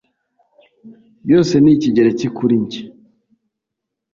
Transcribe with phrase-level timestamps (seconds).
[1.23, 2.81] byose ni ikigereki kuri njye